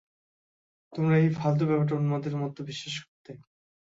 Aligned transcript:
তোমরা 0.93 1.15
এই 1.17 1.29
ফালতু 1.37 1.63
ব্যাপারটা 1.65 1.97
উন্মাদের 1.99 2.33
মতো 2.41 2.59
বিশ্বাস 2.69 2.95
করতে! 3.01 3.31